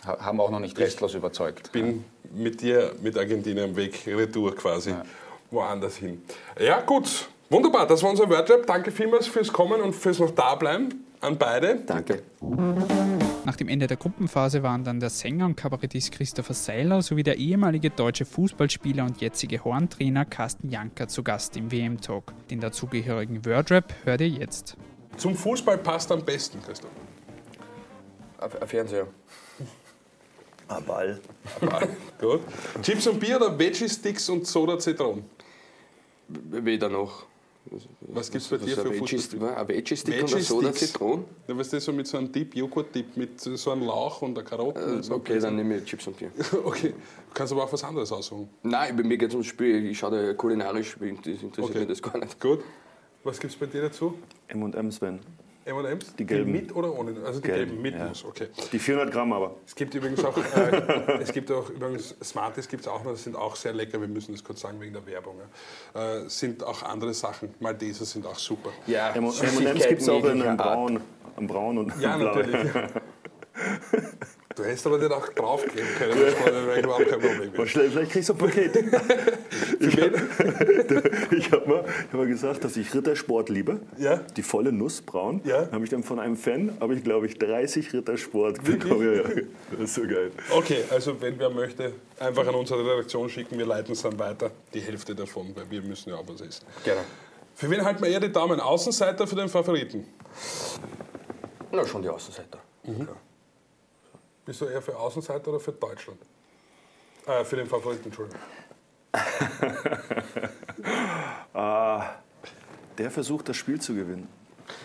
haben 0.06 0.40
auch 0.40 0.52
noch 0.52 0.60
nicht 0.60 0.78
restlos 0.78 1.12
ich 1.12 1.18
überzeugt. 1.18 1.72
bin 1.72 2.04
ja. 2.24 2.44
mit 2.44 2.62
dir, 2.62 2.94
mit 3.02 3.18
Argentinien 3.18 3.72
am 3.72 3.76
Weg, 3.76 4.06
retour 4.08 4.56
quasi, 4.56 4.92
ja. 4.92 5.04
woanders 5.52 5.98
hin. 5.98 6.22
Ja, 6.60 6.82
gut. 6.82 7.30
Wunderbar, 7.50 7.86
das 7.86 8.02
war 8.02 8.10
unser 8.10 8.28
Wordrap. 8.30 8.66
Danke 8.66 8.92
vielmals 8.92 9.28
fürs 9.28 9.54
Kommen 9.54 9.80
und 9.82 9.94
fürs 9.94 10.20
noch 10.20 10.32
dableiben 10.32 11.06
an 11.22 11.38
beide. 11.38 11.76
Danke. 11.86 12.24
Nach 13.46 13.56
dem 13.56 13.68
Ende 13.68 13.86
der 13.88 13.98
Gruppenphase 13.98 14.64
waren 14.64 14.84
dann 14.84 15.00
der 15.00 15.10
Sänger 15.10 15.46
und 15.46 15.56
Kabarettist 15.56 16.12
Christopher 16.12 16.54
Seiler 16.54 17.02
sowie 17.02 17.24
der 17.24 17.38
ehemalige 17.38 17.92
deutsche 17.92 18.26
Fußballspieler 18.26 19.04
und 19.04 19.22
jetzige 19.22 19.64
Horntrainer 19.64 20.26
Carsten 20.26 20.70
Janker 20.70 21.08
zu 21.08 21.22
Gast 21.22 21.56
im 21.56 21.72
WM-Talk. 21.72 22.34
Den 22.50 22.60
dazugehörigen 22.60 23.46
Wordrap 23.46 23.94
hört 24.04 24.22
ihr 24.22 24.30
jetzt. 24.30 24.76
Zum 25.18 25.36
Fußball 25.36 25.78
passt 25.78 26.12
am 26.12 26.24
besten, 26.24 26.60
Christoph. 26.64 26.92
Ein 28.40 28.68
Fernseher. 28.68 29.08
Ein 30.68 30.84
Ball. 30.86 31.20
Gut. 32.20 32.42
Chips 32.82 33.08
und 33.08 33.20
Bier 33.20 33.38
oder 33.38 33.58
Veggie-Sticks 33.58 34.30
und 34.30 34.48
Soda 34.48 34.80
Zitron? 34.80 35.24
Weder 36.28 36.90
noch. 36.90 37.26
Was 38.02 38.32
gibt 38.32 38.44
es 38.44 38.50
bei 38.50 38.58
dir 38.58 38.76
für 38.76 38.92
Veggie-Stick? 38.92 39.42
Ein 39.42 39.68
Veggie-Stick 39.68 40.24
und 40.24 40.34
ein 40.34 40.42
Soda 40.42 40.74
Zitron? 40.74 41.26
Ja, 41.48 41.58
was 41.58 41.68
ist 41.68 41.74
das 41.74 41.86
so 41.86 41.92
mit 41.92 42.08
so 42.08 42.18
einem 42.18 42.32
Dip, 42.32 42.56
Joghurt-Dip, 42.56 43.18
mit 43.18 43.40
so 43.40 43.72
einem 43.72 43.84
Lauch 43.84 44.22
und 44.22 44.38
einer 44.38 44.48
Karotte? 44.48 44.80
Äh, 44.80 45.04
so 45.04 45.16
okay, 45.16 45.40
dann 45.40 45.56
nehme 45.56 45.78
ich 45.78 45.86
Chips 45.86 46.08
und 46.08 46.18
Bier. 46.18 46.32
okay. 46.64 46.90
Du 46.90 47.34
kannst 47.34 47.54
aber 47.54 47.64
auch 47.64 47.74
was 47.74 47.84
anderes 47.84 48.12
aussuchen. 48.12 48.50
Nein, 48.64 48.96
bei 48.96 49.04
mir 49.04 49.18
geht 49.18 49.30
es 49.30 49.36
ums 49.36 49.48
Spiel. 49.48 49.86
Ich 49.86 50.00
schaue 50.00 50.12
da 50.12 50.34
kulinarisch, 50.34 50.96
das 51.00 51.10
interessiert 51.10 51.60
okay. 51.60 51.80
mich 51.80 51.88
das 51.88 52.02
gar 52.02 52.18
nicht. 52.18 52.40
Gut. 52.40 52.62
Was 53.24 53.40
gibt 53.40 53.54
es 53.54 53.60
bei 53.60 53.66
dir 53.66 53.82
dazu? 53.82 54.14
M&M 54.48 54.92
Sven. 54.92 55.20
M&M's? 55.66 56.16
Die 56.16 56.26
gelben. 56.26 56.52
mit 56.52 56.76
oder 56.76 56.94
ohne? 56.94 57.16
Also 57.26 57.40
die 57.40 57.48
gelben, 57.48 57.68
gelben 57.68 57.82
mit 57.82 57.96
ja. 57.96 58.06
Nuss, 58.08 58.24
okay. 58.24 58.48
Die 58.72 58.80
400 58.80 59.12
Gramm 59.12 59.34
aber. 59.34 59.56
Es 59.66 59.74
gibt 59.74 59.96
übrigens 59.96 60.24
auch, 60.24 60.38
äh, 60.38 61.18
es 61.22 61.32
gibt 61.32 61.52
auch 61.52 61.70
übrigens 61.70 62.16
Smarties 62.24 62.68
gibt 62.68 62.84
es 62.84 62.88
auch 62.88 63.04
noch, 63.04 63.12
das 63.12 63.24
sind 63.24 63.36
auch 63.36 63.56
sehr 63.56 63.74
lecker, 63.74 64.00
wir 64.00 64.08
müssen 64.08 64.34
das 64.34 64.44
kurz 64.44 64.62
sagen 64.62 64.80
wegen 64.80 64.94
der 64.94 65.06
Werbung. 65.08 65.38
Ja. 65.94 66.18
Äh, 66.18 66.30
sind 66.30 66.64
auch 66.64 66.84
andere 66.84 67.14
Sachen, 67.14 67.54
Malteser 67.60 68.06
sind 68.06 68.28
auch 68.28 68.38
super. 68.38 68.70
Ja, 68.86 69.10
M&M's 69.10 69.88
gibt 69.88 70.02
es 70.02 70.10
auch 70.10 70.24
in 70.26 70.42
einem 70.42 70.58
Braun, 70.58 71.00
Braun 71.38 71.78
und 71.80 72.00
Ja, 72.00 72.18
natürlich. 72.18 72.72
Du 74.56 74.64
hättest 74.64 74.88
aber 74.88 74.98
nicht 74.98 75.12
auch 75.12 75.28
draufkleben 75.30 75.90
können, 75.98 76.12
das 76.12 76.46
wäre 76.46 76.80
überhaupt 76.80 77.10
kein 77.10 77.20
Problem. 77.20 77.52
Vielleicht, 77.54 77.92
vielleicht 77.92 78.12
kriegst 78.12 78.30
du 78.30 78.34
ein 78.34 78.38
Paket. 78.38 78.76
ich 81.32 81.52
habe 81.52 81.68
mal, 81.68 81.84
hab 81.84 82.14
mal 82.14 82.28
gesagt, 82.28 82.64
dass 82.64 82.78
ich 82.78 82.94
Rittersport 82.94 83.50
liebe. 83.50 83.82
Ja? 83.98 84.22
Die 84.38 84.44
volle 84.44 84.72
Nuss, 84.72 85.02
braun. 85.02 85.42
Ja? 85.44 85.70
habe 85.72 85.84
ich 85.84 85.90
dann 85.90 86.04
von 86.04 86.20
einem 86.20 86.38
Fan, 86.38 86.78
habe 86.80 86.96
ich 86.96 87.04
glaube 87.04 87.26
ich 87.26 87.38
30 87.38 87.92
Rittersport 87.94 88.64
bekommen. 88.64 89.16
Ja, 89.16 89.24
das 89.72 89.90
ist 89.90 89.96
so 89.96 90.04
geil. 90.04 90.32
Okay, 90.52 90.86
also 90.90 91.20
wenn 91.20 91.38
wer 91.38 91.50
möchte, 91.50 91.92
einfach 92.18 92.48
an 92.48 92.56
unsere 92.56 92.80
Redaktion 92.90 93.28
schicken, 93.28 93.58
wir 93.58 93.66
leiten 93.66 93.92
es 93.92 94.04
dann 94.04 94.18
weiter. 94.18 94.52
Die 94.74 94.80
Hälfte 94.80 95.14
davon, 95.14 95.54
weil 95.54 95.70
wir 95.70 95.82
müssen 95.82 96.12
ja 96.12 96.16
auch 96.16 96.28
was 96.28 96.40
essen. 96.40 96.66
Gerne. 96.86 97.02
Für 97.56 97.70
wen 97.70 97.84
halten 97.84 98.02
wir 98.02 98.10
eher 98.10 98.22
die 98.22 98.32
Daumen? 98.32 98.62
Außenseiter 98.62 99.28
für 99.28 99.36
den 99.36 99.50
Favoriten? 99.50 100.08
Na, 101.72 101.86
schon 101.86 102.02
die 102.02 102.10
Außenseiter. 102.10 102.60
Mhm. 102.84 103.08
Bist 104.46 104.62
du 104.62 104.66
eher 104.66 104.82
für 104.82 104.98
Außenseiter 104.98 105.50
oder 105.50 105.60
für 105.60 105.72
Deutschland? 105.72 106.20
Äh, 107.26 107.44
für 107.44 107.56
den 107.56 107.68
Favoriten, 107.68 108.06
Entschuldigung. 108.06 108.40
ah, 111.54 112.06
der 112.98 113.12
versucht, 113.12 113.50
das 113.50 113.58
Spiel 113.58 113.82
zu 113.82 113.96
gewinnen. 113.96 114.28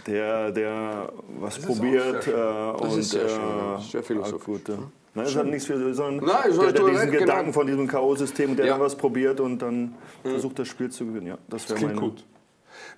Der, 0.07 0.51
der 0.51 1.13
was 1.39 1.59
probiert 1.59 2.27
äh, 2.27 2.33
das 2.33 2.81
und 2.81 2.99
ist 2.99 3.11
sehr, 3.11 3.25
äh, 3.25 3.29
schön, 3.29 3.91
sehr 3.91 4.03
philosophisch. 4.03 4.45
Gut, 4.45 4.69
Nein, 5.13 5.25
das 5.25 5.37
hat 5.37 5.47
nichts 5.47 5.67
für, 5.67 5.95
sondern 5.95 6.25
Nein, 6.25 6.59
der, 6.59 6.73
der 6.73 6.73
diesen 6.73 6.97
recht, 6.97 7.13
Gedanken 7.13 7.43
genau. 7.47 7.53
von 7.53 7.67
diesem 7.67 7.89
K.O.-System, 7.89 8.55
der 8.55 8.67
Ja. 8.67 8.73
dann 8.75 8.83
was 8.83 8.95
probiert 8.95 9.41
und 9.41 9.59
dann 9.59 9.95
versucht, 10.23 10.59
das 10.59 10.69
Spiel 10.69 10.91
zu 10.91 11.07
gewinnen. 11.07 11.27
Ja, 11.27 11.39
das 11.49 11.69
wäre 11.69 11.87
meine. 11.87 12.01
gut. 12.01 12.25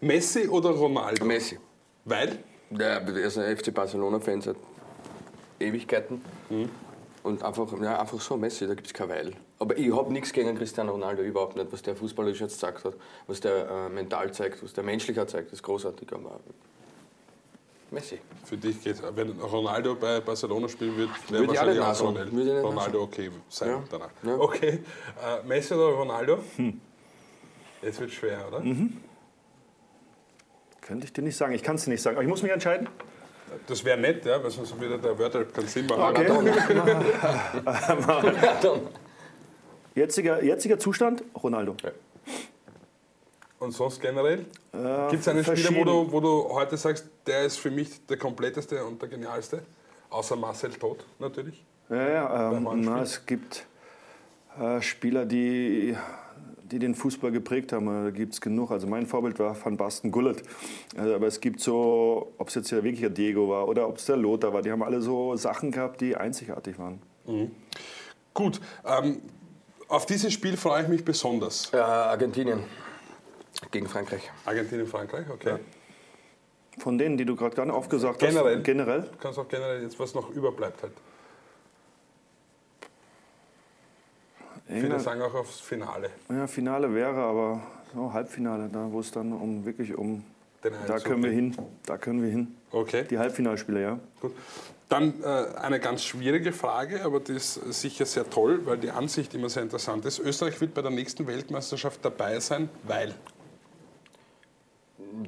Messi 0.01 0.47
oder 0.47 0.71
Ronaldo? 0.71 1.25
Messi. 1.25 1.59
Weil? 2.05 2.39
Der 2.71 3.03
er 3.03 3.17
ist 3.17 3.39
ein 3.39 3.57
FC 3.57 3.73
Barcelona-Fan 3.73 4.43
seit 4.43 4.57
Ewigkeiten. 5.63 6.21
Und 7.23 7.43
einfach, 7.45 7.73
ja, 7.81 8.01
einfach 8.01 8.21
so 8.21 8.37
Messi, 8.37 8.67
da 8.67 8.75
gibt 8.75 8.89
es 8.89 8.93
kein 8.93 9.09
Weil. 9.09 9.33
Aber 9.61 9.79
ich 9.79 9.95
habe 9.95 10.13
nichts 10.13 10.33
gegen 10.33 10.57
Cristiano 10.57 10.93
Ronaldo, 10.93 11.23
überhaupt 11.23 11.57
nicht. 11.57 11.73
Was 11.73 11.83
der 11.83 11.95
fußballerisch 11.95 12.41
jetzt 12.41 12.55
gezeigt 12.55 12.85
hat, 12.85 12.95
was 13.29 13.41
der 13.41 13.71
äh, 13.71 13.89
mental 13.89 14.33
zeigt, 14.33 14.63
was 14.63 14.73
der 14.73 14.83
menschlich 14.83 15.21
auch 15.21 15.27
zeigt, 15.27 15.53
ist 15.53 15.63
großartig. 15.63 16.13
Aber 16.13 16.41
Messi. 17.93 18.19
Für 18.45 18.57
dich 18.57 18.83
geht 18.83 19.01
wenn 19.15 19.39
Ronaldo 19.39 19.95
bei 19.95 20.21
Barcelona 20.21 20.67
spielen 20.69 20.97
wird, 20.97 21.11
wäre 21.31 21.47
wahrscheinlich 21.47 21.79
auch 21.79 21.89
nachsagen. 21.89 22.61
Ronaldo, 22.61 23.03
okay 23.03 23.31
sein 23.49 23.69
Ja. 23.69 23.85
danach. 23.89 24.11
Ja. 24.25 24.35
Okay, 24.39 24.81
äh, 25.23 25.47
Messi 25.47 25.75
oder 25.75 25.95
Ronaldo? 25.95 26.39
Jetzt 27.83 28.01
wird 28.01 28.11
schwer, 28.11 28.49
oder? 28.49 28.63
Könnte 30.81 31.07
ich 31.07 31.13
dir 31.13 31.23
nicht 31.23 31.37
sagen. 31.37 31.53
Ich 31.53 31.63
kann 31.63 31.77
es 31.77 31.85
dir 31.85 31.91
nicht 31.91 32.03
sagen. 32.03 32.17
Aber 32.17 32.25
ich 32.25 32.29
muss 32.29 32.43
mich 32.43 32.51
entscheiden. 32.51 32.89
Das 33.67 33.85
wäre 33.85 33.99
nett, 33.99 34.25
ja, 34.25 34.43
weil 34.43 34.51
sonst 34.51 34.81
wieder 34.81 34.99
der 34.99 35.19
Wörter 35.19 35.45
keinen 35.45 35.69
Sinn 35.69 35.87
machen. 35.87 36.15
Jetziger, 39.95 40.43
jetziger 40.43 40.79
Zustand, 40.79 41.23
Ronaldo. 41.43 41.77
Und 43.59 43.73
sonst 43.73 44.01
generell? 44.01 44.47
Äh, 44.73 45.11
Gibt 45.11 45.23
es 45.23 45.29
einen 45.29 45.45
Spieler, 45.45 45.77
wo 45.77 45.85
du, 45.85 46.13
wo 46.13 46.21
du 46.21 46.49
heute 46.51 46.77
sagst, 46.77 47.07
der 47.27 47.45
ist 47.45 47.59
für 47.59 47.71
mich 47.71 48.05
der 48.07 48.17
kompletteste 48.17 48.85
und 48.85 49.01
der 49.01 49.09
genialste? 49.09 49.63
Außer 50.11 50.35
Marcel 50.35 50.73
Todt 50.73 51.05
natürlich. 51.19 51.63
Ja, 51.89 52.09
ja 52.09 52.53
ähm, 52.53 52.69
na, 52.81 53.03
es 53.03 53.25
gibt 53.25 53.67
äh, 54.59 54.81
Spieler, 54.81 55.27
die, 55.27 55.97
die 56.73 56.79
den 56.79 56.95
Fußball 56.95 57.31
geprägt 57.31 57.73
haben. 57.73 57.87
Da 57.87 58.11
gibt 58.11 58.33
es 58.33 58.41
genug. 58.41 58.71
Also 58.71 58.87
mein 58.87 59.07
Vorbild 59.07 59.39
war 59.39 59.57
Van 59.63 59.77
Basten 59.77 60.11
Gullit. 60.11 60.43
Also, 60.97 61.15
aber 61.15 61.27
es 61.27 61.41
gibt 61.41 61.61
so, 61.61 62.33
ob 62.39 62.49
es 62.49 62.55
jetzt 62.55 62.71
ja 62.71 62.83
wirklich 62.83 63.01
der 63.01 63.11
Diego 63.11 63.49
war 63.49 63.69
oder 63.69 63.89
ob 63.89 63.99
es 63.99 64.07
der 64.07 64.17
Lothar 64.17 64.53
war, 64.53 64.63
die 64.63 64.73
haben 64.73 64.83
alle 64.83 65.01
so 65.01 65.37
Sachen 65.37 65.71
gehabt, 65.71 66.01
die 66.01 66.17
einzigartig 66.17 66.79
waren. 66.79 67.01
Gut, 68.35 68.61
ähm, 68.85 69.21
auf 69.89 70.07
dieses 70.07 70.33
Spiel 70.33 70.57
freue 70.57 70.83
ich 70.83 70.89
mich 70.89 71.05
besonders. 71.05 71.73
Äh, 71.73 71.77
Argentinien 71.77 72.61
gegen 73.71 73.87
Frankreich. 73.87 74.31
Argentinien, 74.45 74.87
Frankreich, 74.87 75.29
okay. 75.31 75.57
Von 76.79 76.97
denen, 76.97 77.19
die 77.19 77.27
du 77.27 77.37
gerade 77.37 77.55
gar 77.55 77.67
nicht 77.67 77.75
aufgesagt 77.75 78.19
Generell? 78.19 78.57
hast. 78.57 78.65
Generell. 78.65 79.03
Du 79.03 79.19
kannst 79.21 79.39
auch 79.39 79.49
generell 79.49 79.83
jetzt, 79.83 79.99
was 80.01 80.15
noch 80.15 80.31
überbleibt 80.31 80.83
halt. 80.83 80.93
Viele 84.81 85.01
sagen 85.01 85.23
auch 85.23 85.35
aufs 85.35 85.61
Finale. 85.61 86.11
ja, 86.31 86.47
Finale 86.47 86.95
wäre, 86.95 87.17
aber 87.17 87.63
so 87.95 88.13
Halbfinale, 88.13 88.69
da 88.73 88.91
wo 88.91 89.01
es 89.01 89.11
dann 89.11 89.33
um 89.33 89.65
wirklich 89.65 89.95
um. 89.97 90.25
Den 90.65 90.75
Da 90.87 90.99
können 90.99 91.23
wir 91.25 91.31
hin. 91.31 91.57
Da 91.85 91.99
können 91.99 92.23
wir 92.23 92.31
hin. 92.31 92.55
Okay, 92.71 93.05
Die 93.11 93.19
Halbfinalspiele, 93.19 93.83
ja. 93.83 93.99
gut. 94.21 94.33
Dann 94.89 95.23
äh, 95.23 95.57
eine 95.57 95.81
ganz 95.81 96.05
schwierige 96.05 96.53
Frage, 96.53 97.03
aber 97.05 97.19
die 97.21 97.33
ist 97.33 97.55
sicher 97.73 98.05
sehr 98.05 98.29
toll, 98.29 98.61
weil 98.67 98.77
die 98.79 98.91
Ansicht 98.91 99.35
immer 99.35 99.49
sehr 99.49 99.63
interessant 99.63 100.05
ist. 100.05 100.19
Österreich 100.19 100.61
wird 100.61 100.75
bei 100.75 100.83
der 100.83 100.91
nächsten 100.91 101.27
Weltmeisterschaft 101.27 102.05
dabei 102.05 102.39
sein, 102.41 102.69
weil. 102.85 103.15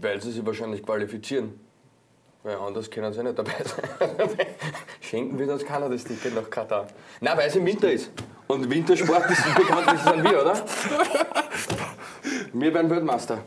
Weil 0.01 0.21
sie 0.21 0.33
sich 0.33 0.45
wahrscheinlich 0.45 0.83
qualifizieren. 0.83 1.59
Weil 2.43 2.57
anders 2.57 2.91
können 2.91 3.13
sie 3.13 3.23
nicht 3.23 3.39
dabei 3.39 3.65
sein. 3.65 4.29
Schenken 5.01 5.39
wir 5.39 5.51
uns 5.51 5.65
keiner 5.65 5.89
das 5.89 6.05
Ticket 6.05 6.35
nach 6.35 6.49
Katar. 6.51 6.87
Nein, 7.21 7.39
weil 7.39 7.49
es 7.49 7.57
im 7.57 7.65
Winter 7.65 7.91
ist. 7.91 8.11
Und 8.47 8.71
Wintersport 8.71 9.31
ist 9.31 9.55
bekannt, 9.55 9.87
das 9.87 10.05
sind 10.05 10.25
wir, 10.25 10.43
oder? 10.43 10.65
Wir 12.53 12.75
werden 12.75 12.91
Weltmeister. 12.91 13.39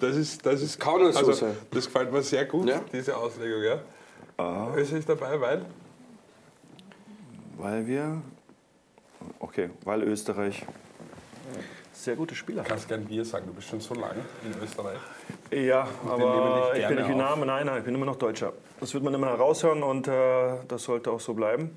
Das 0.00 0.16
ist, 0.16 0.44
das 0.44 0.60
ist 0.62 0.80
so 1.12 1.18
also. 1.18 1.46
Das 1.70 1.86
gefällt 1.86 2.12
mir 2.12 2.22
sehr 2.22 2.44
gut, 2.44 2.68
Ja. 2.68 2.80
diese 2.92 3.16
Auslegung. 3.16 3.62
Ja. 3.62 4.74
Österreich 4.76 4.98
ist 5.00 5.08
dabei, 5.08 5.40
weil. 5.40 5.64
Weil 7.56 7.86
wir. 7.86 8.20
Okay, 9.38 9.70
weil 9.84 10.02
Österreich 10.02 10.66
sehr 11.92 12.16
gute 12.16 12.34
Spieler 12.34 12.62
Du 12.62 12.68
kannst 12.68 12.88
gern 12.88 13.08
wir 13.08 13.24
sagen, 13.24 13.46
du 13.46 13.52
bist 13.52 13.68
schon 13.68 13.80
so 13.80 13.94
lange 13.94 14.22
in 14.44 14.60
Österreich. 14.62 14.98
Ja, 15.52 15.86
aber 16.08 16.72
ich 16.74 16.86
bin 16.88 16.96
nicht 16.96 17.08
wie 17.08 17.12
auf. 17.12 17.18
Name, 17.18 17.46
nein, 17.46 17.66
nein, 17.66 17.78
ich 17.78 17.84
bin 17.84 17.94
immer 17.94 18.06
noch 18.06 18.16
Deutscher. 18.16 18.52
Das 18.80 18.92
wird 18.92 19.04
man 19.04 19.14
immer 19.14 19.28
heraushören 19.28 19.84
und 19.84 20.08
äh, 20.08 20.54
das 20.66 20.82
sollte 20.82 21.12
auch 21.12 21.20
so 21.20 21.34
bleiben. 21.34 21.70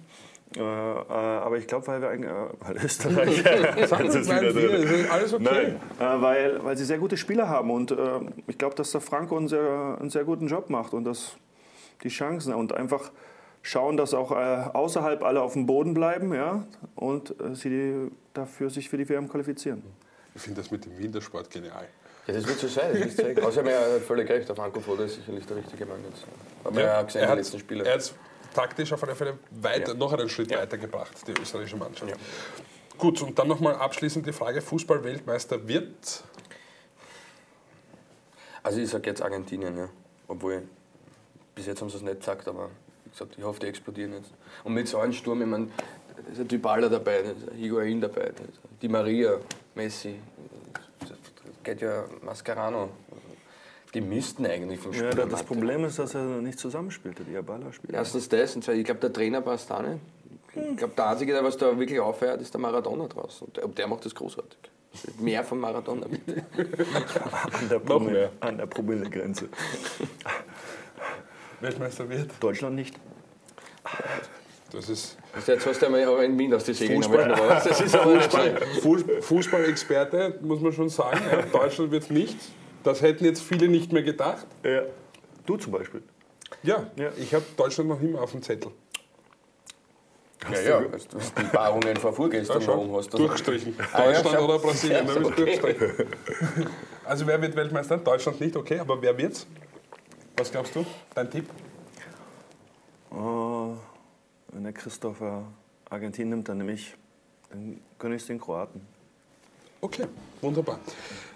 Äh, 0.56 0.60
äh, 0.60 0.64
aber 0.64 1.58
ich 1.58 1.68
glaube, 1.68 1.88
weil 1.88 2.02
wir 2.02 2.10
eigentlich, 2.10 2.32
äh, 2.32 2.48
weil 2.60 2.78
Österreich. 2.78 3.44
Das 3.76 3.92
ist 4.16 4.30
wieder 4.30 4.56
wir, 4.56 5.12
alles 5.12 5.34
okay. 5.34 5.44
Nein, 5.44 5.80
äh, 6.00 6.22
weil, 6.22 6.64
weil 6.64 6.78
sie 6.78 6.86
sehr 6.86 6.98
gute 6.98 7.18
Spieler 7.18 7.50
haben 7.50 7.72
und 7.72 7.92
äh, 7.92 7.98
ich 8.48 8.58
glaube, 8.58 8.76
dass 8.76 8.92
der 8.92 9.02
Franco 9.02 9.38
einen 9.38 9.48
sehr, 9.48 9.98
einen 10.00 10.10
sehr 10.10 10.24
guten 10.24 10.48
Job 10.48 10.70
macht 10.70 10.94
und 10.94 11.04
dass 11.04 11.36
die 12.04 12.10
Chancen 12.10 12.54
und 12.54 12.74
einfach 12.74 13.12
schauen, 13.62 13.98
dass 13.98 14.14
auch 14.14 14.32
äh, 14.32 14.36
außerhalb 14.74 15.24
alle 15.24 15.42
auf 15.42 15.54
dem 15.54 15.66
Boden 15.66 15.94
bleiben 15.94 16.34
ja, 16.34 16.66
und 16.96 17.32
äh, 17.42 17.56
sie 17.56 18.12
dafür 18.34 18.70
sich 18.70 18.90
für 18.90 18.98
die 18.98 19.10
WM 19.10 19.28
qualifizieren. 19.28 19.84
Ich 20.36 20.42
finde 20.42 20.62
das 20.62 20.72
mit 20.72 20.86
dem 20.86 20.98
Wintersport 20.98 21.50
genial. 21.50 21.88
Ja, 22.28 22.34
das 22.34 22.48
wird 22.48 22.60
so 22.60 22.68
sein, 22.68 22.92
das 22.92 23.02
wird 23.02 23.16
zeigen. 23.16 23.44
Außerdem 23.44 23.72
er 23.72 23.96
hat 23.96 24.02
völlig 24.02 24.30
recht, 24.30 24.50
der 24.50 24.56
Franco 24.56 24.80
Foda 24.80 25.04
ist 25.04 25.16
sicherlich 25.16 25.46
der 25.46 25.58
richtige 25.58 25.86
Mann 25.86 26.00
jetzt. 26.10 26.26
Aber 26.64 26.82
er 26.82 26.98
hat 26.98 27.08
gesehen, 27.08 27.22
er 27.22 27.32
die 27.32 27.38
letzten 27.38 27.60
Spiele. 27.60 27.86
er 27.86 28.00
taktisch 28.56 28.94
auf 28.94 29.04
alle 29.04 29.16
Fälle 29.16 29.38
weiter, 29.52 29.94
noch 29.94 30.14
einen 30.14 30.30
Schritt 30.30 30.52
weitergebracht, 30.52 31.28
die 31.28 31.34
österreichische 31.40 31.78
Mannschaft. 31.78 32.16
Gut, 32.98 33.22
und 33.22 33.38
dann 33.38 33.48
nochmal 33.48 33.76
abschließend 33.76 34.26
die 34.26 34.34
Frage: 34.34 34.62
Fußball-Weltmeister 34.62 35.68
wird. 35.68 36.24
Also 38.64 38.80
ich 38.80 38.90
sage 38.90 39.10
jetzt 39.10 39.22
Argentinien, 39.22 39.78
ja. 39.78 39.90
Obwohl, 40.28 40.64
bis 41.54 41.68
jetzt 41.68 41.82
haben 41.82 41.90
sie 41.90 41.98
es 41.98 42.02
nicht 42.02 42.20
gesagt, 42.20 42.48
aber 42.48 42.70
wie 43.04 43.10
gesagt, 43.12 43.36
ich 43.38 43.44
hoffe, 43.44 43.60
die 43.60 43.68
explodieren 43.68 44.14
jetzt. 44.14 44.32
Und 44.64 44.74
mit 44.74 44.88
so 44.88 44.98
einem 44.98 45.14
Sturm, 45.14 45.42
ich 45.42 45.48
meine, 45.48 45.68
da 46.16 46.32
ist 46.32 46.40
ein 46.40 46.48
Dybala 46.48 46.90
dabei, 46.90 47.22
da 47.22 47.32
ist 47.32 47.50
ein 47.50 47.58
Higuain 47.58 48.02
dabei, 48.02 48.32
da 48.36 48.44
ist 48.44 48.60
Di 48.82 48.88
Maria, 48.88 49.38
Messi, 49.76 50.20
geht 51.64 51.82
ja 51.82 52.06
Mascherano. 52.22 52.90
Die 53.96 54.02
müssten 54.02 54.46
eigentlich 54.46 54.80
vom 54.82 54.94
Spiel 54.94 55.06
Ja, 55.18 55.26
das. 55.26 55.44
Problem 55.44 55.86
ist, 55.86 55.98
dass 55.98 56.14
er 56.16 56.24
nicht 56.24 56.60
zusammenspielte, 56.60 57.24
die 57.24 57.38
Abala-Spieler. 57.38 57.94
Erstens 57.94 58.28
das 58.28 58.54
und 58.54 58.64
zweitens, 58.64 58.82
ich 58.82 58.86
glaube, 58.86 59.00
der 59.00 59.14
Trainer 59.14 59.40
passt 59.40 59.72
auch 59.72 59.82
nicht. 59.82 60.00
Ich 60.54 60.78
glaube, 60.78 60.94
der 60.98 61.08
Einzige, 61.08 61.32
der 61.32 61.44
was 61.46 61.56
da 61.56 61.80
wirklich 61.80 62.00
auffährt, 62.00 62.42
ist 62.42 62.54
der 62.54 62.60
Maradona 62.60 63.08
draußen. 63.08 63.48
Und 63.48 63.56
der, 63.56 63.68
der 63.68 63.88
macht 63.88 64.06
das 64.06 64.14
großartig. 64.14 64.58
Mehr 65.20 65.46
von 65.46 65.60
Maradona, 65.60 66.08
bitte. 66.08 66.46
An 67.54 67.70
der, 67.70 67.80
Promille, 67.80 68.32
an 68.42 68.58
der 68.58 68.66
Promillegrenze. 68.66 69.48
Weltmeister 71.62 72.10
wird. 72.10 72.32
Deutschland 72.42 72.76
nicht. 72.76 72.96
Das 74.72 74.90
ist 74.90 75.18
Also 75.34 75.54
jetzt 75.54 75.66
hast 75.66 75.82
du 75.82 75.86
einmal 75.86 76.04
aber 76.04 76.24
in 76.26 76.38
Wien 76.38 76.54
aus 76.54 76.66
die 76.66 76.74
Segel 76.74 76.98
Fußball. 76.98 77.30
Das 77.30 77.80
ist 77.82 77.96
aber 77.96 78.20
Fußball, 78.82 79.22
Fußball-Experte, 79.22 80.40
muss 80.42 80.60
man 80.60 80.74
schon 80.74 80.90
sagen. 80.90 81.20
Deutschland 81.54 81.92
wird 81.92 82.12
nicht. 82.12 82.38
Das 82.86 83.02
hätten 83.02 83.26
jetzt 83.26 83.42
viele 83.42 83.68
nicht 83.68 83.92
mehr 83.92 84.04
gedacht. 84.04 84.46
Ja. 84.64 84.84
Du 85.48 85.58
zum 85.58 85.72
Beispiel. 85.72 86.04
Ja, 86.62 86.86
ja. 86.96 87.10
ich 87.18 87.34
habe 87.34 87.44
Deutschland 87.58 87.90
noch 87.90 88.00
immer 88.00 88.22
auf 88.22 88.32
dem 88.32 88.44
Zettel. 88.44 88.72
Ja, 90.52 90.62
ja, 90.62 90.80
du 90.82 90.92
hast 90.92 91.36
die 91.40 91.44
Paarungen 91.46 91.98
von 91.98 92.14
vorgestern 92.14 92.62
ja, 92.62 92.66
schon. 92.66 92.96
hast. 92.96 93.12
Durchgestrichen. 93.12 93.76
Ah, 93.94 94.04
Deutschland 94.04 94.34
ja, 94.34 94.40
oder 94.40 94.60
Brasilien, 94.60 95.08
ja, 95.08 95.16
okay. 95.16 95.60
Also 97.06 97.26
wer 97.26 97.42
wird 97.42 97.56
Weltmeister? 97.56 97.98
Deutschland 97.98 98.40
nicht, 98.40 98.56
okay, 98.56 98.78
aber 98.78 99.02
wer 99.02 99.18
wird's? 99.18 99.48
Was 100.38 100.52
glaubst 100.52 100.76
du? 100.76 100.86
Dein 101.16 101.32
Tipp? 101.32 101.50
Oh, 103.10 103.74
wenn 104.52 104.64
der 104.64 104.74
Christopher 104.74 105.44
Argentinien 105.90 106.30
nimmt, 106.30 106.50
dann 106.50 106.60
nehme 106.60 106.74
ich, 106.74 106.96
dann 107.50 107.80
gönne 107.98 108.16
ich 108.16 108.22
es 108.22 108.28
den 108.28 108.40
Kroaten. 108.40 108.82
Okay, 109.82 110.06
wunderbar. 110.42 110.80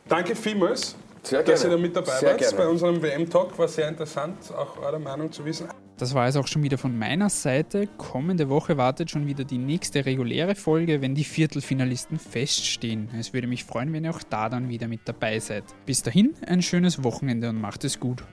Danke 0.07 0.35
vielmals, 0.35 0.95
sehr 1.23 1.43
dass 1.43 1.63
ihr 1.63 1.69
da 1.69 1.77
mit 1.77 1.95
dabei 1.95 2.17
sehr 2.19 2.29
wart 2.29 2.39
gerne. 2.39 2.57
bei 2.57 2.67
unserem 2.67 3.01
WM-Talk. 3.01 3.57
War 3.57 3.67
sehr 3.67 3.87
interessant, 3.87 4.37
auch 4.55 4.77
eure 4.81 4.99
Meinung 4.99 5.31
zu 5.31 5.45
wissen. 5.45 5.67
Das 5.97 6.13
war 6.13 6.27
es 6.27 6.37
auch 6.37 6.47
schon 6.47 6.63
wieder 6.63 6.77
von 6.77 6.97
meiner 6.97 7.29
Seite. 7.29 7.87
Kommende 7.97 8.47
Woche 8.47 8.77
wartet 8.77 9.11
schon 9.11 9.27
wieder 9.27 9.43
die 9.43 9.57
nächste 9.57 10.05
reguläre 10.05 10.55
Folge, 10.55 11.01
wenn 11.01 11.13
die 11.13 11.25
Viertelfinalisten 11.25 12.19
feststehen. 12.19 13.09
Es 13.19 13.33
würde 13.33 13.47
mich 13.47 13.65
freuen, 13.65 13.91
wenn 13.91 14.05
ihr 14.05 14.11
auch 14.11 14.23
da 14.23 14.47
dann 14.47 14.69
wieder 14.69 14.87
mit 14.87 15.01
dabei 15.03 15.39
seid. 15.39 15.65
Bis 15.85 16.01
dahin 16.01 16.35
ein 16.47 16.61
schönes 16.61 17.03
Wochenende 17.03 17.49
und 17.49 17.59
macht 17.59 17.83
es 17.83 17.99
gut. 17.99 18.23